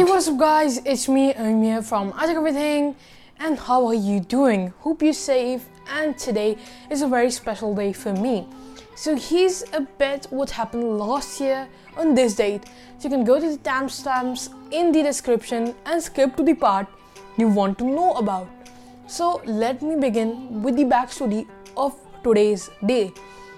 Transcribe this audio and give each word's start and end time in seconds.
Hey, 0.00 0.04
what's 0.04 0.28
up, 0.28 0.38
guys? 0.38 0.78
It's 0.86 1.10
me, 1.10 1.34
Amir 1.34 1.82
from 1.82 2.14
I 2.16 2.26
Everything. 2.34 2.96
And 3.38 3.58
how 3.58 3.86
are 3.86 3.92
you 3.92 4.20
doing? 4.20 4.72
Hope 4.78 5.02
you're 5.02 5.12
safe. 5.12 5.66
And 5.90 6.16
today 6.16 6.56
is 6.90 7.02
a 7.02 7.06
very 7.06 7.30
special 7.30 7.74
day 7.74 7.92
for 7.92 8.14
me. 8.14 8.48
So 8.94 9.14
here's 9.14 9.62
a 9.74 9.82
bit 9.98 10.26
what 10.30 10.48
happened 10.48 10.96
last 10.98 11.38
year 11.38 11.68
on 11.98 12.14
this 12.14 12.36
date. 12.36 12.64
So 12.96 13.08
you 13.08 13.10
can 13.10 13.24
go 13.24 13.38
to 13.38 13.46
the 13.46 13.58
timestamps 13.58 14.48
in 14.70 14.90
the 14.90 15.02
description 15.02 15.74
and 15.84 16.02
skip 16.02 16.34
to 16.36 16.44
the 16.44 16.54
part 16.54 16.86
you 17.36 17.48
want 17.48 17.76
to 17.80 17.84
know 17.84 18.14
about. 18.14 18.48
So 19.06 19.42
let 19.44 19.82
me 19.82 19.96
begin 19.96 20.62
with 20.62 20.76
the 20.76 20.84
backstory 20.84 21.46
of 21.76 21.94
today's 22.24 22.70
day. 22.86 23.12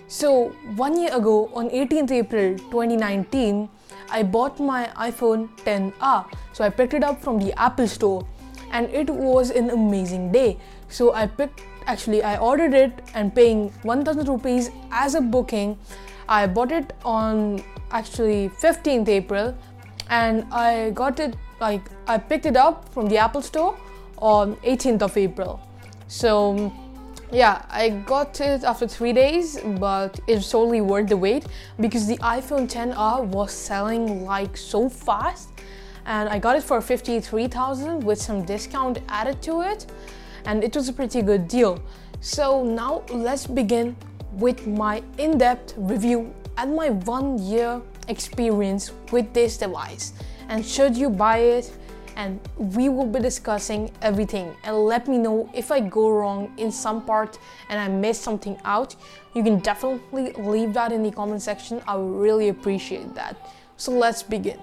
So 0.09 0.49
one 0.75 1.00
year 1.00 1.14
ago 1.14 1.53
on 1.54 1.71
18th 1.71 2.11
April 2.11 2.59
2019, 2.59 3.68
I 4.12 4.22
bought 4.22 4.61
my 4.61 4.90
iPhone 4.96 5.48
10R. 5.64 6.26
So 6.52 6.64
I 6.64 6.68
picked 6.68 6.94
it 6.94 7.02
up 7.02 7.22
from 7.22 7.39
the 7.39 7.52
Apple 7.58 7.89
store 7.89 8.26
and 8.71 8.88
it 8.90 9.08
was 9.08 9.50
an 9.50 9.71
amazing 9.71 10.30
day. 10.30 10.58
So 10.88 11.14
I 11.14 11.26
picked 11.26 11.62
actually 11.86 12.22
I 12.22 12.36
ordered 12.36 12.75
it 12.75 13.02
and 13.14 13.35
paying 13.35 13.71
1000 13.82 14.29
rupees 14.29 14.71
as 14.90 15.14
a 15.14 15.21
booking. 15.21 15.79
I 16.29 16.46
bought 16.46 16.72
it 16.72 16.93
on 17.04 17.64
actually 17.90 18.50
15th 18.61 19.08
April 19.08 19.57
and 20.11 20.44
I 20.52 20.90
got 20.90 21.18
it 21.18 21.35
like 21.60 21.90
I 22.07 22.18
picked 22.18 22.46
it 22.46 22.57
up 22.57 22.88
from 22.93 23.08
the 23.08 23.16
Apple 23.16 23.43
store 23.43 23.79
on 24.18 24.57
18th 24.57 25.02
of 25.02 25.16
April. 25.16 25.60
So 26.08 26.72
yeah, 27.32 27.64
I 27.71 27.89
got 27.89 28.39
it 28.41 28.63
after 28.63 28.86
three 28.86 29.14
days, 29.14 29.59
but 29.79 30.21
it's 30.27 30.50
totally 30.50 30.82
worth 30.82 31.09
the 31.09 31.17
wait 31.17 31.46
because 31.81 32.06
the 32.06 32.19
iPhone 32.19 32.70
10R 32.70 33.25
was 33.25 33.53
selling 33.53 34.27
like 34.27 34.56
so 34.56 34.89
fast, 34.89 35.48
and 36.05 36.28
I 36.28 36.38
got 36.38 36.56
it 36.56 36.62
for 36.62 36.80
53,000 36.83 38.05
with 38.05 38.20
some 38.20 38.44
discount 38.44 38.98
added 39.08 39.41
to 39.42 39.62
it, 39.62 39.86
and 40.44 40.62
it 40.62 40.77
was 40.77 40.91
a 40.91 40.92
pretty 40.92 41.22
good 41.22 41.48
deal. 41.48 41.83
So 42.20 42.62
now 42.64 43.03
let's 43.10 43.47
begin 43.47 43.97
with 44.34 44.66
my 44.66 45.03
in-depth 45.16 45.75
review 45.78 46.34
and 46.58 46.77
my 46.77 46.91
one-year 46.91 47.80
experience 48.08 48.92
with 49.10 49.33
this 49.33 49.56
device. 49.56 50.12
And 50.48 50.64
should 50.64 50.97
you 50.97 51.08
buy 51.08 51.38
it? 51.38 51.72
And 52.16 52.41
we 52.56 52.88
will 52.88 53.06
be 53.06 53.20
discussing 53.20 53.91
everything 54.02 54.55
and 54.64 54.77
let 54.77 55.08
me 55.08 55.18
know 55.18 55.48
if 55.55 55.70
I 55.70 55.80
go 55.80 56.10
wrong 56.10 56.52
in 56.58 56.70
some 56.70 57.04
part 57.04 57.38
and 57.69 57.80
I 57.80 57.88
miss 57.88 58.20
something 58.20 58.58
out. 58.64 58.94
You 59.34 59.42
can 59.42 59.58
definitely 59.60 60.32
leave 60.32 60.74
that 60.74 60.92
in 60.92 61.02
the 61.02 61.10
comment 61.10 61.42
section. 61.42 61.82
I 61.86 61.96
would 61.96 62.20
really 62.20 62.48
appreciate 62.48 63.14
that. 63.14 63.36
So 63.77 63.92
let's 63.92 64.22
begin. 64.22 64.58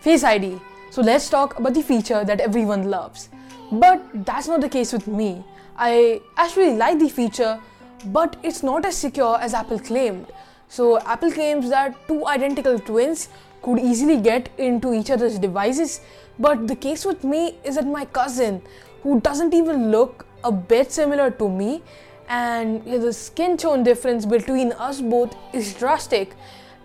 Face 0.00 0.24
ID. 0.24 0.60
So 0.90 1.02
let's 1.02 1.28
talk 1.28 1.58
about 1.58 1.74
the 1.74 1.82
feature 1.82 2.24
that 2.24 2.40
everyone 2.40 2.90
loves. 2.90 3.28
But 3.70 4.02
that's 4.26 4.46
not 4.46 4.60
the 4.60 4.68
case 4.68 4.92
with 4.92 5.06
me. 5.06 5.44
I 5.76 6.20
actually 6.36 6.76
like 6.76 6.98
the 6.98 7.08
feature, 7.08 7.60
but 8.06 8.36
it's 8.42 8.62
not 8.62 8.84
as 8.84 8.96
secure 8.96 9.38
as 9.40 9.54
Apple 9.54 9.78
claimed. 9.78 10.26
So 10.68 10.98
Apple 11.00 11.32
claims 11.32 11.68
that 11.70 11.96
two 12.08 12.26
identical 12.26 12.78
twins 12.78 13.28
could 13.64 13.80
easily 13.80 14.20
get 14.20 14.48
into 14.58 14.92
each 14.92 15.10
other's 15.10 15.38
devices 15.38 16.00
but 16.38 16.66
the 16.66 16.74
case 16.74 17.04
with 17.04 17.22
me 17.22 17.58
is 17.62 17.76
that 17.76 17.86
my 17.86 18.04
cousin, 18.06 18.62
who 19.02 19.20
doesn't 19.20 19.54
even 19.54 19.90
look 19.90 20.26
a 20.42 20.50
bit 20.50 20.90
similar 20.90 21.30
to 21.30 21.48
me, 21.48 21.82
and 22.28 22.84
the 22.84 23.12
skin 23.12 23.56
tone 23.56 23.82
difference 23.82 24.26
between 24.26 24.72
us 24.72 25.00
both 25.00 25.36
is 25.52 25.74
drastic, 25.74 26.34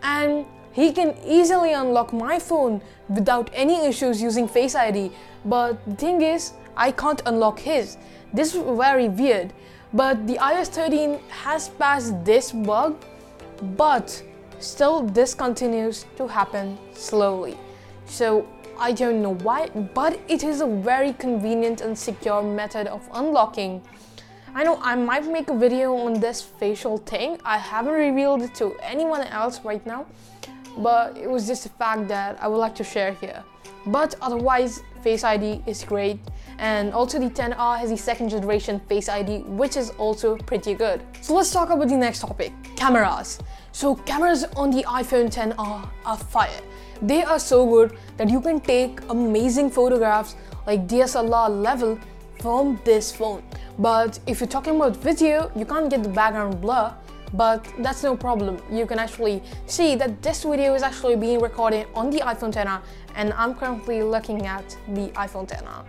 and 0.03 0.45
he 0.71 0.91
can 0.91 1.15
easily 1.25 1.73
unlock 1.73 2.13
my 2.13 2.37
phone 2.37 2.81
without 3.07 3.49
any 3.53 3.85
issues 3.87 4.21
using 4.21 4.47
Face 4.47 4.75
ID. 4.75 5.11
But 5.45 5.83
the 5.85 5.95
thing 5.95 6.21
is, 6.21 6.53
I 6.77 6.91
can't 6.91 7.21
unlock 7.25 7.59
his. 7.59 7.97
This 8.33 8.53
is 8.53 8.61
very 8.77 9.09
weird. 9.09 9.51
But 9.91 10.27
the 10.27 10.35
iOS 10.35 10.67
13 10.67 11.19
has 11.29 11.69
passed 11.69 12.23
this 12.23 12.51
bug, 12.51 13.03
but 13.75 14.21
still 14.59 15.01
this 15.01 15.33
continues 15.33 16.05
to 16.17 16.27
happen 16.27 16.77
slowly. 16.93 17.57
So 18.05 18.47
I 18.77 18.91
don't 18.91 19.21
know 19.21 19.35
why, 19.35 19.67
but 19.93 20.19
it 20.27 20.43
is 20.43 20.61
a 20.61 20.67
very 20.67 21.13
convenient 21.13 21.81
and 21.81 21.97
secure 21.97 22.41
method 22.41 22.87
of 22.87 23.07
unlocking. 23.13 23.81
I 24.55 24.63
know 24.63 24.79
I 24.81 24.95
might 24.95 25.25
make 25.27 25.49
a 25.49 25.57
video 25.57 25.95
on 25.95 26.19
this 26.19 26.41
facial 26.41 26.97
thing. 26.97 27.39
I 27.45 27.57
haven't 27.57 27.93
revealed 27.93 28.41
it 28.41 28.55
to 28.55 28.75
anyone 28.81 29.21
else 29.21 29.59
right 29.63 29.85
now, 29.85 30.05
but 30.77 31.17
it 31.17 31.29
was 31.29 31.45
just 31.45 31.65
a 31.65 31.69
fact 31.69 32.07
that 32.07 32.41
I 32.41 32.47
would 32.47 32.57
like 32.57 32.75
to 32.75 32.83
share 32.83 33.13
here. 33.13 33.43
But 33.85 34.15
otherwise, 34.21 34.81
Face 35.01 35.23
ID 35.23 35.63
is 35.65 35.83
great, 35.83 36.19
and 36.57 36.93
also 36.93 37.19
the 37.19 37.29
10R 37.29 37.79
has 37.79 37.89
the 37.89 37.97
second 37.97 38.29
generation 38.29 38.81
Face 38.89 39.07
ID, 39.07 39.43
which 39.43 39.77
is 39.77 39.91
also 39.91 40.35
pretty 40.35 40.73
good. 40.73 41.01
So 41.21 41.35
let's 41.35 41.51
talk 41.51 41.69
about 41.69 41.87
the 41.87 41.95
next 41.95 42.19
topic 42.19 42.51
cameras. 42.75 43.39
So, 43.71 43.95
cameras 43.95 44.45
on 44.55 44.71
the 44.71 44.83
iPhone 44.83 45.31
10R 45.33 45.57
are 45.57 45.91
a 46.05 46.17
fire. 46.17 46.61
They 47.01 47.23
are 47.23 47.39
so 47.39 47.65
good 47.65 47.97
that 48.17 48.29
you 48.29 48.41
can 48.41 48.59
take 48.59 48.99
amazing 49.09 49.69
photographs 49.69 50.35
like 50.65 50.87
DSLR 50.87 51.49
level 51.61 51.99
from 52.41 52.79
this 52.83 53.11
phone. 53.11 53.43
But 53.77 54.19
if 54.27 54.39
you're 54.39 54.47
talking 54.47 54.75
about 54.75 54.97
video, 54.97 55.51
you 55.55 55.65
can't 55.65 55.89
get 55.89 56.03
the 56.03 56.09
background 56.09 56.61
blur, 56.61 56.93
but 57.33 57.65
that's 57.79 58.03
no 58.03 58.17
problem. 58.17 58.61
You 58.71 58.85
can 58.85 58.99
actually 58.99 59.43
see 59.67 59.95
that 59.95 60.21
this 60.21 60.43
video 60.43 60.73
is 60.73 60.81
actually 60.81 61.15
being 61.15 61.39
recorded 61.39 61.87
on 61.93 62.09
the 62.09 62.19
iPhone 62.19 62.51
10R 62.51 62.81
and 63.15 63.33
I'm 63.33 63.53
currently 63.53 64.03
looking 64.03 64.47
at 64.47 64.75
the 64.89 65.09
iPhone 65.09 65.47
10R. 65.47 65.85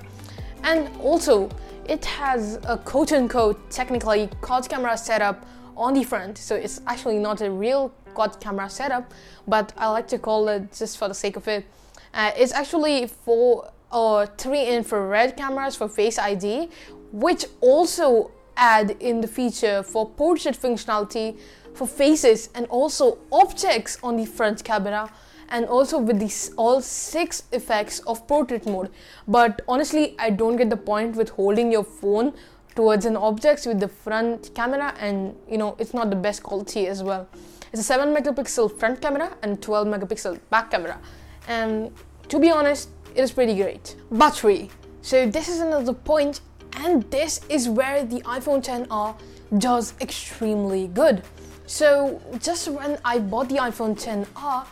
And 0.62 0.94
also, 1.00 1.48
it 1.88 2.04
has 2.04 2.58
a 2.68 2.76
quote 2.76 3.12
unquote 3.12 3.70
technically 3.70 4.28
quad 4.42 4.68
camera 4.68 4.96
setup 4.96 5.46
on 5.76 5.94
the 5.94 6.04
front, 6.04 6.38
so 6.38 6.54
it's 6.54 6.80
actually 6.86 7.18
not 7.18 7.40
a 7.40 7.50
real 7.50 7.92
quad 8.14 8.40
camera 8.40 8.68
setup, 8.68 9.12
but 9.46 9.72
I 9.76 9.88
like 9.88 10.08
to 10.08 10.18
call 10.18 10.48
it 10.48 10.72
just 10.72 10.98
for 10.98 11.08
the 11.08 11.14
sake 11.14 11.36
of 11.36 11.46
it. 11.48 11.66
Uh, 12.12 12.32
it's 12.36 12.52
actually 12.52 13.06
for 13.06 13.70
uh, 13.92 14.26
three 14.38 14.64
infrared 14.66 15.36
cameras 15.36 15.76
for 15.76 15.88
Face 15.88 16.18
ID, 16.18 16.70
which 17.12 17.44
also 17.60 18.30
add 18.56 18.96
in 19.00 19.20
the 19.20 19.28
feature 19.28 19.82
for 19.82 20.08
portrait 20.08 20.56
functionality 20.60 21.38
for 21.74 21.86
faces 21.86 22.50
and 22.54 22.66
also 22.66 23.18
objects 23.32 23.98
on 24.02 24.16
the 24.16 24.26
front 24.26 24.62
camera 24.64 25.10
and 25.48 25.66
also 25.66 25.98
with 25.98 26.18
these 26.18 26.52
all 26.56 26.80
six 26.80 27.44
effects 27.52 28.00
of 28.00 28.26
portrait 28.26 28.66
mode 28.66 28.90
but 29.26 29.62
honestly 29.66 30.14
i 30.18 30.30
don't 30.30 30.56
get 30.56 30.70
the 30.70 30.76
point 30.76 31.16
with 31.16 31.30
holding 31.30 31.72
your 31.72 31.84
phone 31.84 32.32
towards 32.74 33.04
an 33.04 33.16
object 33.16 33.66
with 33.66 33.80
the 33.80 33.88
front 33.88 34.50
camera 34.54 34.94
and 34.98 35.34
you 35.48 35.58
know 35.58 35.76
it's 35.78 35.92
not 35.92 36.10
the 36.10 36.16
best 36.16 36.42
quality 36.42 36.86
as 36.86 37.02
well 37.02 37.28
it's 37.72 37.80
a 37.80 37.84
7 37.84 38.12
megapixel 38.12 38.76
front 38.78 39.00
camera 39.00 39.36
and 39.42 39.62
12 39.62 39.86
megapixel 39.86 40.40
back 40.50 40.72
camera. 40.72 40.98
And 41.46 41.92
to 42.28 42.40
be 42.40 42.50
honest, 42.50 42.88
it 43.14 43.22
is 43.22 43.30
pretty 43.30 43.54
great. 43.54 43.94
Battery. 44.10 44.70
So 45.02 45.26
this 45.26 45.48
is 45.48 45.60
another 45.60 45.92
point 45.92 46.40
and 46.72 47.08
this 47.10 47.40
is 47.48 47.68
where 47.68 48.04
the 48.04 48.22
iPhone 48.22 48.64
10R 48.64 49.14
does 49.58 49.94
extremely 50.00 50.88
good. 50.88 51.22
So 51.66 52.20
just 52.40 52.66
when 52.68 52.98
I 53.04 53.20
bought 53.20 53.48
the 53.48 53.56
iPhone 53.56 53.94
10R, 53.94 54.66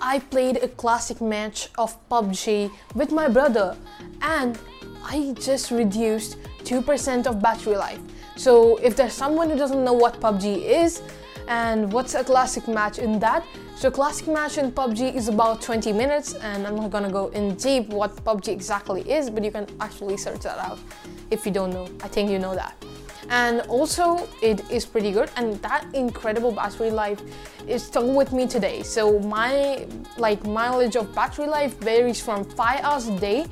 I 0.00 0.18
played 0.18 0.58
a 0.58 0.68
classic 0.68 1.22
match 1.22 1.70
of 1.78 1.96
PUBG 2.10 2.70
with 2.94 3.10
my 3.10 3.28
brother 3.28 3.74
and 4.20 4.58
I 5.02 5.34
just 5.40 5.70
reduced 5.70 6.36
2% 6.68 7.26
of 7.26 7.40
battery 7.40 7.76
life. 7.76 8.00
So 8.36 8.76
if 8.76 8.94
there's 8.94 9.14
someone 9.14 9.48
who 9.48 9.56
doesn't 9.56 9.82
know 9.82 9.94
what 9.94 10.20
PUBG 10.20 10.64
is, 10.84 11.02
and 11.48 11.90
what's 11.90 12.14
a 12.14 12.22
classic 12.22 12.68
match 12.68 12.98
in 12.98 13.18
that? 13.20 13.42
So 13.74 13.90
classic 13.90 14.28
match 14.28 14.58
in 14.58 14.70
PUBG 14.70 15.14
is 15.14 15.28
about 15.28 15.62
20 15.62 15.94
minutes 15.94 16.34
and 16.34 16.66
I'm 16.66 16.76
not 16.76 16.90
gonna 16.90 17.10
go 17.10 17.28
in 17.28 17.54
deep 17.54 17.88
what 17.88 18.14
PUBG 18.22 18.48
exactly 18.48 19.00
is, 19.10 19.30
but 19.30 19.42
you 19.42 19.50
can 19.50 19.66
actually 19.80 20.18
search 20.18 20.40
that 20.40 20.58
out 20.58 20.78
if 21.30 21.46
you 21.46 21.52
don't 21.52 21.70
know. 21.70 21.88
I 22.02 22.08
think 22.08 22.30
you 22.30 22.38
know 22.38 22.54
that. 22.54 22.76
And 23.30 23.62
also 23.62 24.28
it 24.42 24.60
is 24.70 24.84
pretty 24.84 25.10
good 25.10 25.30
and 25.36 25.54
that 25.62 25.86
incredible 25.94 26.52
battery 26.52 26.90
life 26.90 27.22
is 27.66 27.82
still 27.82 28.12
with 28.14 28.30
me 28.32 28.46
today. 28.46 28.82
So 28.82 29.18
my 29.20 29.86
like 30.18 30.44
mileage 30.46 30.96
of 30.96 31.14
battery 31.14 31.46
life 31.46 31.78
varies 31.78 32.20
from 32.20 32.44
5 32.44 32.80
hours 32.84 33.08
a 33.08 33.18
day 33.18 33.46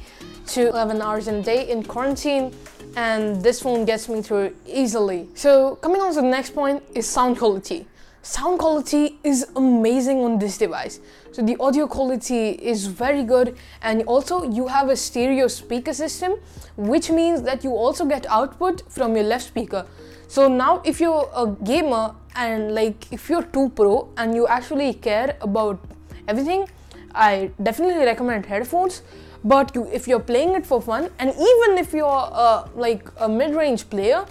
to 0.48 0.68
11 0.68 1.00
hours 1.00 1.28
a 1.28 1.42
day 1.42 1.70
in 1.70 1.82
quarantine 1.82 2.52
and 2.96 3.42
this 3.42 3.60
phone 3.60 3.84
gets 3.84 4.08
me 4.08 4.22
through 4.22 4.56
easily. 4.66 5.28
So 5.34 5.76
coming 5.76 6.00
on 6.00 6.14
to 6.14 6.22
the 6.22 6.26
next 6.26 6.54
point 6.54 6.82
is 6.94 7.06
sound 7.06 7.38
quality. 7.38 7.86
Sound 8.22 8.58
quality 8.58 9.18
is 9.22 9.46
amazing 9.54 10.18
on 10.20 10.38
this 10.38 10.58
device. 10.58 10.98
So 11.30 11.42
the 11.42 11.56
audio 11.60 11.86
quality 11.86 12.52
is 12.52 12.86
very 12.86 13.22
good 13.22 13.56
and 13.82 14.02
also 14.04 14.50
you 14.50 14.66
have 14.66 14.88
a 14.88 14.96
stereo 14.96 15.46
speaker 15.46 15.92
system 15.92 16.36
which 16.76 17.10
means 17.10 17.42
that 17.42 17.62
you 17.62 17.70
also 17.70 18.06
get 18.06 18.26
output 18.28 18.82
from 18.90 19.14
your 19.14 19.24
left 19.24 19.44
speaker. 19.44 19.86
So 20.26 20.48
now 20.48 20.80
if 20.84 20.98
you're 20.98 21.30
a 21.36 21.46
gamer 21.64 22.14
and 22.34 22.74
like 22.74 23.12
if 23.12 23.28
you're 23.28 23.44
too 23.44 23.68
pro 23.76 24.08
and 24.16 24.34
you 24.34 24.48
actually 24.48 24.94
care 24.94 25.36
about 25.42 25.78
everything, 26.26 26.66
I 27.14 27.50
definitely 27.62 28.04
recommend 28.04 28.46
headphones 28.46 29.02
but 29.46 29.74
you, 29.76 29.86
if 29.92 30.08
you're 30.08 30.26
playing 30.32 30.54
it 30.54 30.66
for 30.66 30.82
fun 30.82 31.08
and 31.20 31.30
even 31.30 31.78
if 31.78 31.92
you're 31.92 32.28
uh, 32.32 32.68
like 32.74 33.08
a 33.18 33.28
mid-range 33.28 33.88
player 33.88 34.24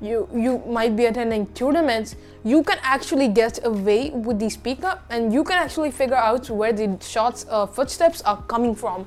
you 0.00 0.28
you 0.34 0.58
might 0.66 0.96
be 0.96 1.04
attending 1.06 1.46
tournaments 1.54 2.16
you 2.44 2.62
can 2.62 2.78
actually 2.82 3.28
get 3.28 3.64
away 3.66 4.10
with 4.10 4.38
the 4.38 4.48
speaker 4.48 4.98
and 5.10 5.32
you 5.32 5.44
can 5.44 5.56
actually 5.56 5.90
figure 5.90 6.16
out 6.16 6.48
where 6.48 6.72
the 6.72 6.98
shots 7.02 7.46
uh, 7.50 7.66
footsteps 7.66 8.22
are 8.22 8.42
coming 8.42 8.74
from 8.74 9.06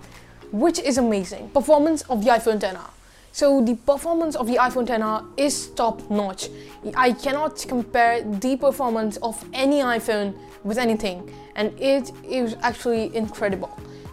which 0.51 0.79
is 0.79 0.97
amazing. 0.97 1.47
Performance 1.49 2.01
of 2.03 2.23
the 2.23 2.31
iphone 2.31 2.59
xr 2.59 2.89
so 3.31 3.61
the 3.61 3.75
performance 3.75 4.35
of 4.35 4.47
the 4.47 4.55
iphone 4.55 4.87
10R 4.87 5.23
is 5.37 5.67
top 5.81 6.09
notch 6.09 6.49
i 6.95 7.11
cannot 7.11 7.63
compare 7.67 8.23
the 8.23 8.57
performance 8.57 9.17
of 9.17 9.45
any 9.53 9.81
iphone 9.81 10.33
with 10.63 10.79
anything 10.79 11.31
and 11.55 11.79
it 11.79 12.11
is 12.23 12.55
actually 12.63 13.15
incredible 13.15 13.69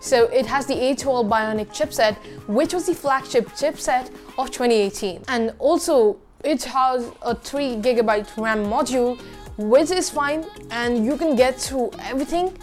so 0.07 0.27
it 0.27 0.47
has 0.47 0.67
the 0.67 0.75
A12 0.75 1.29
Bionic 1.29 1.69
chipset, 1.69 2.15
which 2.47 2.73
was 2.73 2.87
the 2.87 2.95
flagship 2.95 3.49
chipset 3.49 4.07
of 4.39 4.51
2018. 4.53 5.25
And 5.27 5.53
also 5.59 6.19
it 6.45 6.63
has 6.63 7.11
a 7.23 7.35
3 7.35 7.77
gigabyte 7.77 8.37
RAM 8.37 8.65
module, 8.67 9.21
which 9.59 9.91
is 9.91 10.09
fine 10.09 10.47
and 10.71 11.05
you 11.05 11.17
can 11.17 11.35
get 11.35 11.61
through 11.61 11.91
everything 12.01 12.57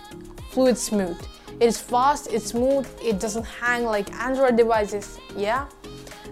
fluid 0.51 0.77
smooth. 0.77 1.19
It 1.59 1.65
is 1.65 1.79
fast, 1.79 2.31
it's 2.31 2.45
smooth, 2.45 2.87
it 3.01 3.19
doesn't 3.19 3.45
hang 3.45 3.83
like 3.83 4.11
Android 4.13 4.55
devices, 4.55 5.19
yeah? 5.35 5.67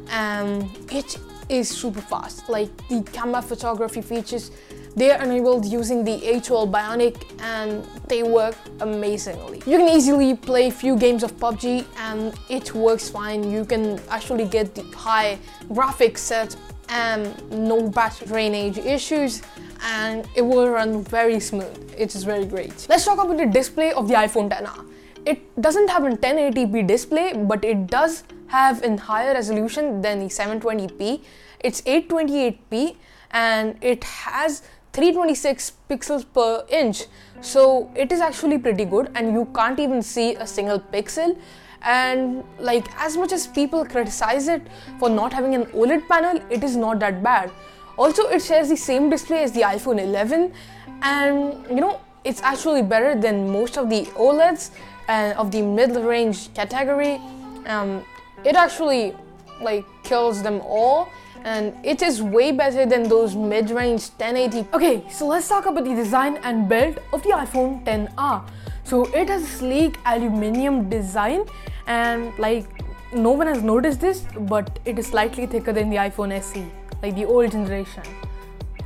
And 0.10 0.70
it 0.92 1.18
is 1.50 1.70
super 1.70 2.02
fast. 2.02 2.48
Like 2.48 2.70
the 2.88 3.02
camera 3.12 3.42
photography 3.42 4.02
features, 4.02 4.52
they 4.96 5.12
are 5.12 5.22
enabled 5.24 5.66
using 5.66 6.04
the 6.04 6.20
A12 6.20 6.72
Bionic 6.72 7.16
and 7.42 7.84
they 8.08 8.24
work 8.24 8.56
amazingly. 8.82 9.62
You 9.66 9.78
can 9.78 9.90
easily 9.90 10.36
play 10.36 10.68
a 10.68 10.72
few 10.72 10.98
games 10.98 11.24
of 11.24 11.38
PUBG 11.38 11.86
and 11.98 12.34
it 12.50 12.74
works 12.76 13.10
fine. 13.10 13.50
You 13.50 13.66
can 13.66 14.00
actually 14.10 14.46
get 14.46 14.76
the 14.76 14.84
high 14.96 15.40
graphics 15.70 16.20
set 16.20 16.56
and 16.90 17.34
no 17.52 17.90
battery 17.90 18.28
drainage 18.28 18.78
issues 18.78 19.42
and 19.84 20.28
it 20.36 20.42
will 20.42 20.70
run 20.70 21.04
very 21.04 21.40
smooth. 21.40 21.94
It 21.98 22.14
is 22.16 22.24
very 22.24 22.46
great. 22.46 22.86
Let's 22.90 23.06
talk 23.06 23.24
about 23.24 23.38
the 23.38 23.46
display 23.46 23.94
of 23.94 24.08
the 24.08 24.16
iPhone 24.16 24.50
XR. 24.50 24.86
It 25.26 25.62
doesn't 25.62 25.90
have 25.90 26.04
a 26.04 26.10
1080p 26.10 26.88
display, 26.88 27.34
but 27.34 27.64
it 27.64 27.88
does 27.88 28.24
have 28.48 28.84
a 28.84 28.98
higher 28.98 29.34
resolution 29.34 30.02
than 30.02 30.20
the 30.20 30.26
720p. 30.26 31.22
It's 31.60 31.82
828p 31.84 32.98
and 33.32 33.78
it 33.82 34.04
has 34.04 34.64
326 34.94 35.74
pixels 35.90 36.26
per 36.34 36.66
inch. 36.70 37.06
So 37.42 37.90
it 37.96 38.12
is 38.12 38.22
actually 38.22 38.58
pretty 38.58 38.86
good 38.86 39.12
and 39.16 39.34
you 39.34 39.48
can't 39.56 39.80
even 39.80 40.02
see 40.02 40.36
a 40.36 40.46
single 40.46 40.80
pixel 40.80 41.38
and 41.84 42.44
like 42.60 42.88
as 43.00 43.18
much 43.18 43.32
as 43.32 43.48
people 43.48 43.86
criticize 43.86 44.48
it 44.48 44.62
for 45.00 45.10
not 45.10 45.34
having 45.34 45.56
an 45.56 45.66
OLED 45.68 46.08
panel, 46.08 46.40
it 46.50 46.64
is 46.64 46.76
not 46.76 47.00
that 47.00 47.24
bad. 47.24 47.52
Also, 47.98 48.28
it 48.30 48.42
shares 48.42 48.70
the 48.70 48.78
same 48.78 49.10
display 49.10 49.44
as 49.44 49.52
the 49.52 49.62
iPhone 49.62 50.00
11, 50.00 50.54
and 51.02 51.66
you 51.70 51.82
know 51.82 52.00
it's 52.24 52.42
actually 52.42 52.82
better 52.82 53.20
than 53.20 53.52
most 53.52 53.78
of 53.78 53.90
the 53.90 54.04
OLEDs 54.16 54.72
and 55.08 55.38
of 55.38 55.52
the 55.52 55.62
mid-range 55.62 56.54
category. 56.54 57.20
Um, 57.66 58.04
it 58.44 58.56
actually 58.56 59.16
like 59.62 59.86
kills 60.04 60.42
them 60.42 60.62
all 60.62 61.10
and 61.44 61.74
it 61.84 62.02
is 62.02 62.22
way 62.22 62.52
better 62.52 62.86
than 62.86 63.04
those 63.04 63.36
mid-range 63.36 64.10
1080. 64.18 64.68
Okay, 64.74 65.04
so 65.10 65.28
let's 65.28 65.48
talk 65.48 65.66
about 65.66 65.86
the 65.86 65.96
design 65.96 66.38
and 66.44 66.68
build 66.70 67.00
of 67.14 67.24
the 67.24 67.30
iPhone 67.30 67.84
10R. 67.86 68.48
So 68.84 69.06
it 69.14 69.30
has 69.30 69.44
a 69.44 69.48
sleek 69.48 69.98
aluminium 70.06 70.90
design 70.90 71.46
and 71.88 72.38
like 72.38 72.66
no 73.14 73.32
one 73.32 73.48
has 73.48 73.62
noticed 73.62 74.00
this 74.00 74.26
but 74.52 74.80
it 74.86 74.98
is 74.98 75.08
slightly 75.08 75.46
thicker 75.46 75.74
than 75.74 75.90
the 75.90 75.98
iphone 75.98 76.42
se 76.42 76.66
like 77.02 77.16
the 77.16 77.26
old 77.26 77.52
generation 77.52 78.04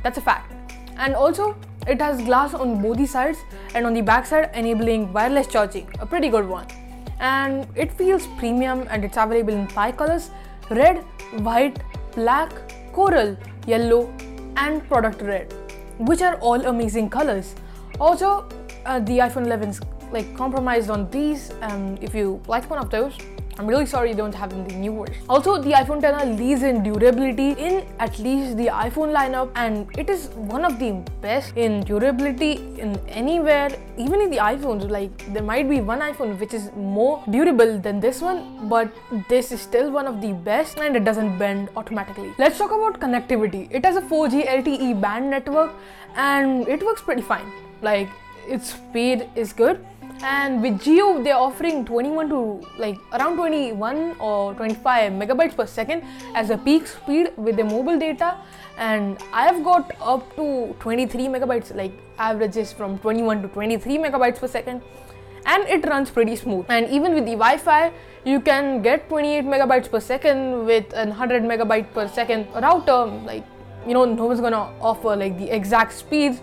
that's 0.02 0.18
a 0.18 0.20
fact 0.20 0.52
and 0.96 1.14
also 1.14 1.56
it 1.86 2.00
has 2.00 2.20
glass 2.22 2.54
on 2.54 2.80
both 2.82 2.96
the 2.96 3.06
sides 3.06 3.38
and 3.74 3.86
on 3.86 3.94
the 3.94 4.00
back 4.00 4.26
side 4.26 4.50
enabling 4.54 5.12
wireless 5.12 5.46
charging 5.46 5.86
a 6.00 6.06
pretty 6.06 6.28
good 6.28 6.48
one 6.48 6.66
and 7.20 7.66
it 7.76 7.92
feels 7.92 8.26
premium 8.38 8.86
and 8.90 9.04
it's 9.04 9.16
available 9.16 9.54
in 9.54 9.68
five 9.68 9.96
colors 9.96 10.30
red 10.70 10.98
white 11.50 11.78
black 12.16 12.50
coral 12.92 13.36
yellow 13.66 14.02
and 14.56 14.86
product 14.88 15.22
red 15.22 15.54
which 15.98 16.22
are 16.22 16.36
all 16.40 16.66
amazing 16.66 17.08
colors 17.08 17.54
also 18.00 18.48
uh, 18.86 18.98
the 19.00 19.18
iphone 19.28 19.46
11 19.46 19.68
is 19.68 19.80
like 20.12 20.36
compromised 20.36 20.90
on 20.90 21.10
these. 21.10 21.52
Um, 21.60 21.98
if 22.00 22.14
you 22.14 22.40
like 22.46 22.68
one 22.70 22.78
of 22.78 22.90
those, 22.90 23.16
I'm 23.58 23.66
really 23.66 23.86
sorry 23.86 24.10
you 24.10 24.14
don't 24.14 24.34
have 24.34 24.52
in 24.52 24.68
the 24.68 24.74
new 24.74 24.92
version. 24.94 25.24
Also, 25.30 25.56
the 25.56 25.70
iPhone 25.70 26.02
10 26.02 26.36
leads 26.36 26.62
in 26.62 26.82
durability 26.82 27.52
in 27.52 27.86
at 27.98 28.18
least 28.18 28.58
the 28.58 28.66
iPhone 28.66 29.14
lineup, 29.14 29.50
and 29.54 29.88
it 29.96 30.10
is 30.10 30.28
one 30.34 30.62
of 30.62 30.78
the 30.78 31.02
best 31.22 31.56
in 31.56 31.80
durability 31.80 32.52
in 32.78 32.98
anywhere, 33.08 33.70
even 33.96 34.20
in 34.20 34.30
the 34.30 34.36
iPhones. 34.36 34.90
Like 34.90 35.32
there 35.32 35.42
might 35.42 35.70
be 35.70 35.80
one 35.80 36.00
iPhone 36.00 36.38
which 36.38 36.52
is 36.52 36.70
more 36.76 37.24
durable 37.30 37.78
than 37.78 37.98
this 37.98 38.20
one, 38.20 38.68
but 38.68 38.92
this 39.30 39.52
is 39.52 39.62
still 39.62 39.90
one 39.90 40.06
of 40.06 40.20
the 40.20 40.34
best, 40.34 40.78
and 40.78 40.94
it 40.94 41.04
doesn't 41.04 41.38
bend 41.38 41.70
automatically. 41.76 42.34
Let's 42.38 42.58
talk 42.58 42.72
about 42.72 43.00
connectivity. 43.00 43.68
It 43.70 43.86
has 43.86 43.96
a 43.96 44.02
4G 44.02 44.46
LTE 44.46 45.00
band 45.00 45.30
network, 45.30 45.72
and 46.14 46.68
it 46.68 46.84
works 46.84 47.00
pretty 47.00 47.22
fine. 47.22 47.50
Like 47.80 48.10
its 48.46 48.74
speed 48.74 49.28
is 49.34 49.52
good 49.52 49.84
and 50.22 50.62
with 50.62 50.80
Jio 50.80 51.22
they're 51.22 51.36
offering 51.36 51.84
21 51.84 52.28
to 52.28 52.66
like 52.78 52.98
around 53.12 53.36
21 53.36 54.16
or 54.18 54.54
25 54.54 55.12
megabytes 55.12 55.56
per 55.56 55.66
second 55.66 56.02
as 56.34 56.50
a 56.50 56.58
peak 56.58 56.86
speed 56.86 57.32
with 57.36 57.56
the 57.56 57.64
mobile 57.64 57.98
data. 57.98 58.36
And 58.78 59.18
I 59.32 59.44
have 59.46 59.64
got 59.64 59.94
up 60.00 60.34
to 60.36 60.74
23 60.80 61.28
megabytes 61.28 61.74
like 61.74 61.92
averages 62.18 62.72
from 62.72 62.98
21 62.98 63.42
to 63.42 63.48
23 63.48 63.98
megabytes 63.98 64.38
per 64.38 64.48
second. 64.48 64.82
And 65.44 65.62
it 65.68 65.86
runs 65.86 66.10
pretty 66.10 66.34
smooth. 66.36 66.66
And 66.68 66.88
even 66.90 67.14
with 67.14 67.24
the 67.24 67.32
Wi-Fi 67.32 67.92
you 68.24 68.40
can 68.40 68.82
get 68.82 69.08
28 69.08 69.44
megabytes 69.44 69.88
per 69.88 70.00
second 70.00 70.66
with 70.66 70.92
a 70.94 71.06
100 71.06 71.44
megabyte 71.44 71.92
per 71.92 72.08
second 72.08 72.48
router 72.54 73.04
like 73.24 73.44
you 73.86 73.94
know 73.94 74.04
no 74.04 74.26
one's 74.26 74.40
gonna 74.40 74.68
offer 74.80 75.14
like 75.14 75.38
the 75.38 75.48
exact 75.48 75.92
speeds 75.92 76.40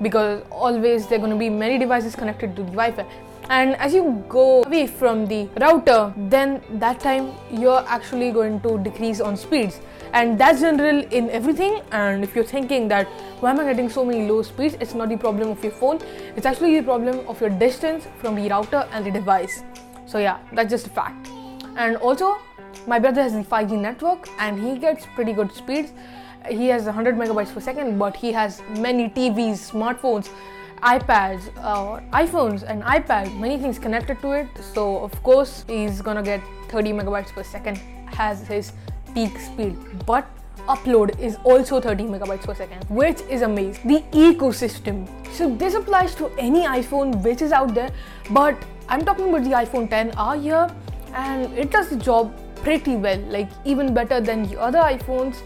because 0.00 0.42
always 0.50 1.06
there 1.06 1.18
are 1.18 1.20
going 1.20 1.32
to 1.32 1.38
be 1.38 1.50
many 1.50 1.78
devices 1.78 2.16
connected 2.16 2.56
to 2.56 2.62
the 2.62 2.70
Wi-Fi. 2.70 3.06
And 3.48 3.74
as 3.76 3.92
you 3.92 4.24
go 4.28 4.62
away 4.62 4.86
from 4.86 5.26
the 5.26 5.48
router 5.60 6.14
then 6.16 6.62
that 6.74 7.00
time 7.00 7.32
you're 7.50 7.84
actually 7.86 8.30
going 8.30 8.60
to 8.60 8.78
decrease 8.78 9.20
on 9.20 9.36
speeds. 9.36 9.80
And 10.12 10.38
that's 10.38 10.60
general 10.60 11.02
in 11.10 11.28
everything. 11.30 11.82
And 11.90 12.22
if 12.22 12.34
you're 12.34 12.44
thinking 12.44 12.88
that 12.88 13.06
why 13.40 13.50
am 13.50 13.60
i 13.60 13.64
getting 13.64 13.88
so 13.88 14.04
many 14.04 14.28
low 14.28 14.42
speeds? 14.42 14.76
It's 14.80 14.94
not 14.94 15.08
the 15.08 15.16
problem 15.16 15.50
of 15.50 15.62
your 15.62 15.72
phone. 15.72 15.98
It's 16.36 16.46
actually 16.46 16.78
the 16.78 16.84
problem 16.84 17.26
of 17.26 17.40
your 17.40 17.50
distance 17.50 18.06
from 18.18 18.36
the 18.36 18.48
router 18.48 18.88
and 18.92 19.04
the 19.04 19.10
device. 19.10 19.64
So 20.06 20.18
yeah 20.18 20.38
that's 20.52 20.70
just 20.70 20.86
a 20.86 20.90
fact. 20.90 21.28
And 21.76 21.96
also 21.96 22.38
my 22.86 22.98
brother 22.98 23.22
has 23.22 23.32
the 23.32 23.42
5g 23.42 23.78
network 23.78 24.28
and 24.38 24.58
he 24.58 24.78
gets 24.78 25.06
pretty 25.14 25.32
good 25.32 25.52
speeds 25.52 25.92
he 26.48 26.68
has 26.68 26.84
100 26.84 27.16
megabytes 27.16 27.52
per 27.52 27.60
second, 27.60 27.98
but 27.98 28.16
he 28.16 28.32
has 28.32 28.62
many 28.78 29.08
TVs, 29.08 29.70
smartphones, 29.70 30.28
iPads, 30.82 31.48
uh, 31.58 32.00
iPhones, 32.12 32.62
and 32.64 32.82
iPad, 32.82 33.38
many 33.38 33.56
things 33.58 33.78
connected 33.78 34.20
to 34.20 34.32
it. 34.32 34.48
So 34.74 34.98
of 34.98 35.22
course 35.22 35.64
he's 35.68 36.02
gonna 36.02 36.22
get 36.22 36.40
30 36.68 36.92
megabytes 36.92 37.32
per 37.32 37.42
second 37.42 37.76
has 38.06 38.46
his 38.46 38.72
peak 39.14 39.38
speed, 39.38 39.76
but 40.06 40.26
upload 40.68 41.18
is 41.18 41.36
also 41.44 41.80
30 41.80 42.04
megabytes 42.04 42.42
per 42.42 42.54
second, 42.54 42.84
which 42.88 43.20
is 43.22 43.42
amazing. 43.42 43.86
The 43.86 44.02
ecosystem. 44.12 45.08
So 45.32 45.54
this 45.54 45.74
applies 45.74 46.14
to 46.16 46.30
any 46.38 46.66
iPhone 46.66 47.22
which 47.22 47.42
is 47.42 47.52
out 47.52 47.74
there, 47.74 47.90
but 48.30 48.56
I'm 48.88 49.04
talking 49.04 49.28
about 49.28 49.44
the 49.44 49.50
iPhone 49.50 49.88
10R 49.88 50.42
here, 50.42 50.68
and 51.14 51.52
it 51.58 51.70
does 51.70 51.88
the 51.88 51.96
job 51.96 52.32
pretty 52.56 52.96
well, 52.96 53.18
like 53.28 53.48
even 53.64 53.92
better 53.94 54.20
than 54.20 54.48
the 54.48 54.60
other 54.60 54.78
iPhones 54.78 55.42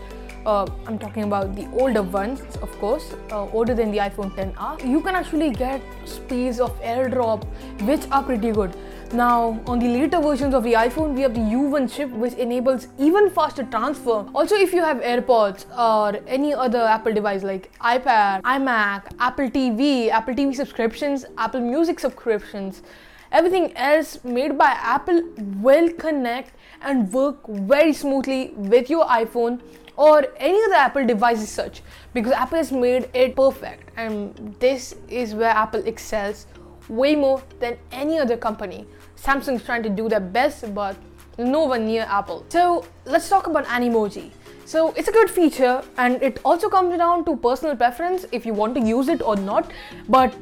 uh, 0.47 0.67
I'm 0.87 0.99
talking 0.99 1.25
about 1.25 1.55
the 1.55 1.69
older 1.73 2.03
ones, 2.03 2.41
of 2.62 2.71
course, 2.79 3.12
uh, 3.33 3.49
older 3.50 3.75
than 3.75 3.91
the 3.91 3.99
iPhone 3.99 4.31
10R, 4.37 4.88
you 4.88 5.00
can 5.00 5.15
actually 5.15 5.50
get 5.50 5.83
speeds 6.05 6.61
of 6.61 6.81
AirDrop 6.81 7.45
which 7.83 8.03
are 8.12 8.23
pretty 8.23 8.53
good. 8.53 8.75
Now, 9.12 9.61
on 9.67 9.79
the 9.79 9.88
later 9.88 10.21
versions 10.21 10.55
of 10.55 10.65
the 10.65 10.73
iPhone, 10.73 11.15
we 11.15 11.23
have 11.23 11.35
the 11.35 11.41
U1 11.41 11.95
chip 11.95 12.11
which 12.11 12.35
enables 12.35 12.88
even 12.99 13.31
faster 13.31 13.62
transfer. 13.65 14.26
Also, 14.35 14.57
if 14.57 14.73
you 14.73 14.83
have 14.83 14.99
AirPods 14.99 15.65
or 15.79 16.21
any 16.26 16.55
other 16.55 16.81
Apple 16.81 17.12
device 17.12 17.43
like 17.43 17.71
iPad, 17.81 18.43
iMac, 18.43 19.12
Apple 19.21 19.49
TV, 19.49 20.11
Apple 20.11 20.35
TV 20.35 20.55
subscriptions, 20.55 21.25
Apple 21.38 21.61
Music 21.61 22.00
subscriptions, 22.00 22.83
everything 23.31 23.76
else 23.76 24.23
made 24.25 24.59
by 24.59 24.71
Apple 24.71 25.23
will 25.61 25.93
connect 25.93 26.53
and 26.83 27.12
work 27.12 27.47
very 27.49 27.93
smoothly 27.93 28.53
with 28.57 28.91
your 28.91 29.05
iPhone 29.07 29.61
or 29.97 30.26
any 30.37 30.62
other 30.65 30.75
Apple 30.75 31.07
device 31.07 31.43
as 31.43 31.50
such 31.50 31.83
because 32.12 32.33
Apple 32.33 32.59
has 32.59 32.73
made 32.73 33.09
it 33.15 33.35
perfect 33.35 33.91
and 33.97 34.55
this 34.59 34.95
is 35.09 35.35
where 35.35 35.50
Apple 35.50 35.81
excels 35.87 36.47
way 36.88 37.17
more 37.17 37.43
than 37.61 37.76
any 37.93 38.19
other 38.19 38.37
company. 38.37 38.87
Samsung's 39.17 39.65
trying 39.65 39.83
to 39.83 39.88
do 39.88 40.09
their 40.09 40.21
best, 40.21 40.75
but 40.75 40.97
no 41.38 41.65
one 41.65 41.87
near 41.87 42.07
Apple. 42.09 42.45
So 42.49 42.85
let's 43.05 43.29
talk 43.29 43.47
about 43.47 43.65
Animoji. 43.67 44.31
So 44.65 44.93
it's 44.97 45.09
a 45.09 45.12
good 45.12 45.31
feature 45.31 45.83
and 45.97 46.23
it 46.23 46.41
also 46.45 46.69
comes 46.69 46.97
down 46.99 47.25
to 47.26 47.37
personal 47.37 47.76
preference 47.76 48.26
if 48.33 48.45
you 48.45 48.53
want 48.53 48.75
to 48.75 48.81
use 48.81 49.09
it 49.09 49.23
or 49.23 49.37
not. 49.37 49.71
But 50.09 50.35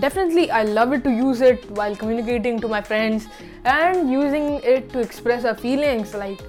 definitely 0.00 0.50
I 0.50 0.64
love 0.64 0.92
it 0.92 1.04
to 1.04 1.10
use 1.10 1.40
it 1.40 1.70
while 1.70 1.94
communicating 1.96 2.60
to 2.60 2.68
my 2.68 2.82
friends 2.82 3.26
and 3.64 4.10
using 4.10 4.60
it 4.62 4.90
to 4.92 5.00
express 5.00 5.44
our 5.44 5.54
feelings 5.54 6.14
like 6.14 6.40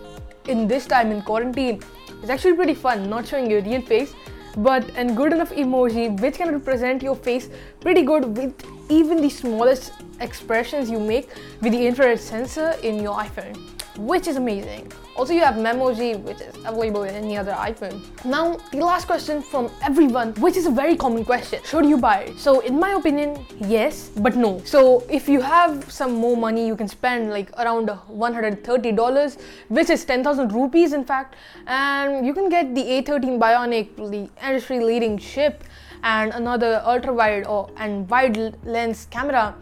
in 0.47 0.67
this 0.67 0.85
time 0.87 1.11
in 1.11 1.21
quarantine. 1.21 1.81
It's 2.21 2.29
actually 2.29 2.53
pretty 2.53 2.73
fun 2.73 3.09
not 3.09 3.27
showing 3.27 3.49
your 3.49 3.61
real 3.61 3.81
face 3.81 4.13
but 4.57 4.89
an 4.95 5.15
good 5.15 5.31
enough 5.31 5.51
emoji 5.51 6.19
which 6.19 6.35
can 6.35 6.51
represent 6.51 7.01
your 7.01 7.15
face 7.15 7.49
pretty 7.79 8.01
good 8.01 8.37
with 8.37 8.53
even 8.89 9.21
the 9.21 9.29
smallest 9.29 9.93
expressions 10.19 10.89
you 10.89 10.99
make 10.99 11.29
with 11.61 11.71
the 11.71 11.87
infrared 11.87 12.19
sensor 12.19 12.71
in 12.83 13.01
your 13.01 13.15
iPhone 13.15 13.78
which 13.99 14.27
is 14.27 14.37
amazing. 14.37 14.91
Also, 15.15 15.33
you 15.33 15.41
have 15.41 15.55
Memoji, 15.55 16.21
which 16.23 16.39
is 16.39 16.55
available 16.65 17.03
in 17.03 17.13
any 17.13 17.37
other 17.37 17.51
iPhone. 17.51 18.01
Now, 18.23 18.57
the 18.71 18.77
last 18.77 19.05
question 19.05 19.41
from 19.41 19.69
everyone, 19.83 20.33
which 20.35 20.55
is 20.55 20.65
a 20.65 20.71
very 20.71 20.95
common 20.95 21.25
question. 21.25 21.61
Should 21.65 21.85
you 21.85 21.97
buy 21.97 22.19
it? 22.19 22.39
So, 22.39 22.61
in 22.61 22.79
my 22.79 22.91
opinion, 22.91 23.45
yes, 23.59 24.09
but 24.15 24.37
no. 24.37 24.61
So, 24.63 25.03
if 25.09 25.27
you 25.27 25.41
have 25.41 25.91
some 25.91 26.13
more 26.13 26.37
money, 26.37 26.65
you 26.65 26.75
can 26.75 26.87
spend 26.87 27.31
like 27.31 27.51
around 27.59 27.89
$130, 27.89 29.37
which 29.67 29.89
is 29.89 30.05
10,000 30.05 30.53
rupees 30.53 30.93
in 30.93 31.03
fact, 31.03 31.35
and 31.67 32.25
you 32.25 32.33
can 32.33 32.47
get 32.47 32.73
the 32.73 32.81
A13 32.81 33.37
Bionic, 33.39 33.95
the 33.97 34.29
industry 34.47 34.79
leading 34.79 35.17
chip, 35.17 35.65
and 36.03 36.31
another 36.31 36.81
ultra 36.85 37.13
wide 37.13 37.45
or 37.45 37.69
and 37.75 38.09
wide 38.09 38.55
lens 38.63 39.07
camera 39.11 39.53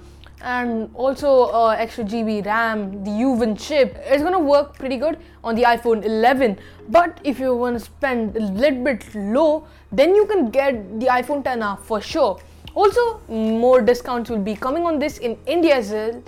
and 0.41 0.89
also 0.93 1.45
uh, 1.45 1.75
extra 1.77 2.03
GB 2.03 2.45
RAM, 2.45 3.03
the 3.03 3.11
U1 3.11 3.59
chip. 3.59 3.97
It's 4.05 4.23
gonna 4.23 4.39
work 4.39 4.77
pretty 4.77 4.97
good 4.97 5.17
on 5.43 5.55
the 5.55 5.63
iPhone 5.63 6.05
11. 6.05 6.59
But 6.89 7.19
if 7.23 7.39
you 7.39 7.55
want 7.55 7.79
to 7.79 7.83
spend 7.83 8.35
a 8.35 8.39
little 8.39 8.83
bit 8.83 9.03
low, 9.15 9.67
then 9.91 10.15
you 10.15 10.25
can 10.25 10.49
get 10.49 10.99
the 10.99 11.07
iPhone 11.07 11.43
10R 11.43 11.79
for 11.79 12.01
sure. 12.01 12.39
Also, 12.75 13.19
more 13.27 13.81
discounts 13.81 14.29
will 14.29 14.37
be 14.37 14.55
coming 14.55 14.85
on 14.85 14.99
this 14.99 15.17
in 15.17 15.37
India 15.47 15.75
as 15.75 15.91
well 15.91 16.21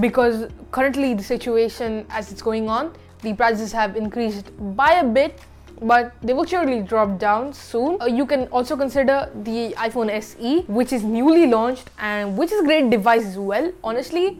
because 0.00 0.48
currently 0.70 1.14
the 1.14 1.22
situation 1.22 2.06
as 2.10 2.30
it's 2.30 2.42
going 2.42 2.68
on, 2.68 2.92
the 3.22 3.34
prices 3.34 3.72
have 3.72 3.96
increased 3.96 4.52
by 4.76 4.92
a 4.92 5.04
bit 5.04 5.40
but 5.80 6.12
they 6.22 6.32
will 6.32 6.44
surely 6.44 6.82
drop 6.82 7.18
down 7.18 7.52
soon. 7.52 8.00
Uh, 8.00 8.06
you 8.06 8.26
can 8.26 8.46
also 8.48 8.76
consider 8.76 9.30
the 9.42 9.74
iPhone 9.76 10.10
SE, 10.10 10.60
which 10.66 10.92
is 10.92 11.04
newly 11.04 11.46
launched 11.46 11.90
and 11.98 12.36
which 12.36 12.52
is 12.52 12.60
a 12.60 12.64
great 12.64 12.90
device 12.90 13.24
as 13.24 13.38
well. 13.38 13.72
Honestly, 13.84 14.38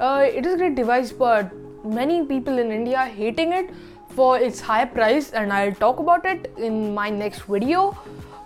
uh, 0.00 0.24
it 0.26 0.44
is 0.44 0.54
a 0.54 0.56
great 0.56 0.74
device, 0.74 1.12
but 1.12 1.50
many 1.84 2.24
people 2.24 2.58
in 2.58 2.70
India 2.70 2.98
are 2.98 3.06
hating 3.06 3.52
it 3.52 3.70
for 4.10 4.38
its 4.38 4.60
high 4.60 4.84
price, 4.84 5.32
and 5.32 5.52
I'll 5.52 5.74
talk 5.74 5.98
about 5.98 6.24
it 6.24 6.52
in 6.56 6.94
my 6.94 7.10
next 7.10 7.42
video 7.42 7.98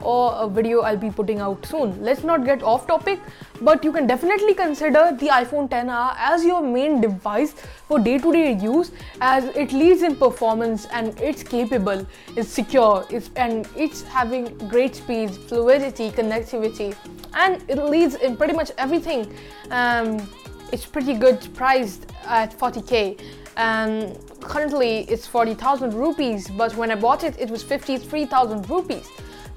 or 0.03 0.35
a 0.35 0.49
video 0.49 0.81
I'll 0.81 0.97
be 0.97 1.11
putting 1.11 1.41
out 1.41 1.65
soon. 1.67 2.03
Let's 2.03 2.25
not 2.25 2.45
get 2.45 2.63
off 2.63 2.87
topic, 2.87 3.21
but 3.61 3.85
you 3.85 3.93
can 3.93 4.07
definitely 4.07 4.55
consider 4.55 5.17
the 5.19 5.29
iPhone 5.29 5.69
10R 5.69 6.15
as 6.19 6.45
your 6.45 6.63
main 6.63 7.01
device 7.01 7.55
for 7.87 7.99
day-to-day 7.99 8.55
use 8.55 8.93
as 9.21 9.45
it 9.57 9.73
leads 9.73 10.03
in 10.03 10.17
performance 10.17 10.87
and 10.93 11.19
it's 11.21 11.43
capable, 11.43 12.07
it's 12.37 12.49
secure, 12.49 13.07
it's 13.11 13.31
and 13.37 13.69
it's 13.77 14.03
having 14.03 14.57
great 14.69 14.95
speeds, 14.95 15.37
fluidity, 15.37 16.11
connectivity, 16.11 16.95
and 17.35 17.63
it 17.69 17.79
leads 17.79 18.15
in 18.17 18.37
pretty 18.37 18.55
much 18.55 18.71
everything. 18.79 19.33
Um, 19.71 20.29
it's 20.73 20.85
pretty 20.85 21.15
good 21.15 21.47
priced 21.55 22.07
at 22.27 22.57
40k 22.59 23.21
and 23.57 24.19
currently 24.41 25.01
it's 25.09 25.27
40,000 25.27 25.95
rupees 25.95 26.49
but 26.49 26.77
when 26.77 26.91
I 26.91 26.95
bought 26.95 27.25
it 27.25 27.39
it 27.39 27.51
was 27.51 27.63
53,000 27.63 28.69
rupees 28.69 29.09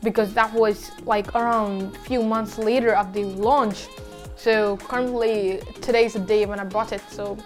because 0.03 0.33
that 0.33 0.51
was 0.53 0.91
like 1.05 1.33
around 1.35 1.95
a 1.95 1.99
few 1.99 2.23
months 2.23 2.57
later 2.57 2.95
of 2.95 3.13
the 3.13 3.25
launch. 3.25 3.87
So 4.35 4.77
currently 4.77 5.61
today's 5.81 6.13
the 6.13 6.19
day 6.19 6.45
when 6.45 6.59
I 6.59 6.63
bought 6.63 6.91
it. 6.91 7.01
So 7.09 7.37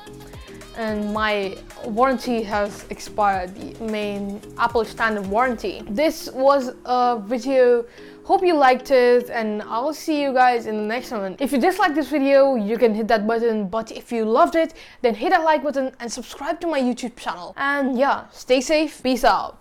and 0.78 1.14
my 1.14 1.58
warranty 1.86 2.44
has 2.44 2.86
expired, 2.90 3.56
the 3.56 3.84
main 3.84 4.42
Apple 4.58 4.84
standard 4.86 5.26
warranty. 5.28 5.82
This 5.90 6.30
was 6.34 6.74
a 6.86 7.22
video. 7.26 7.86
Hope 8.24 8.44
you 8.44 8.56
liked 8.56 8.92
it 8.92 9.30
and 9.30 9.62
I'll 9.64 9.94
see 9.94 10.22
you 10.22 10.34
guys 10.34 10.66
in 10.66 10.78
the 10.78 10.84
next 10.84 11.12
one. 11.12 11.36
If 11.40 11.52
you 11.52 11.60
dislike 11.60 11.94
this 11.94 12.10
video, 12.10 12.56
you 12.56 12.78
can 12.78 12.94
hit 12.94 13.08
that 13.10 13.28
button, 13.28 13.68
but 13.68 13.92
if 13.92 14.12
you 14.12 14.26
loved 14.26 14.56
it, 14.56 14.74
then 15.02 15.14
hit 15.16 15.30
that 15.30 15.44
like 15.44 15.64
button 15.64 15.92
and 16.00 16.12
subscribe 16.12 16.60
to 16.62 16.68
my 16.68 16.82
YouTube 16.82 17.16
channel. 17.16 17.54
And 17.56 17.98
yeah, 17.98 18.26
stay 18.32 18.62
safe, 18.62 19.02
peace 19.04 19.24
out. 19.24 19.60